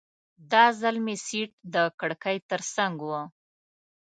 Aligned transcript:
دا 0.51 0.65
ځل 0.81 0.95
مې 1.05 1.15
سیټ 1.25 1.51
د 1.73 1.75
کړکۍ 1.99 2.37
ترڅنګ 2.49 2.95
و. 3.09 3.11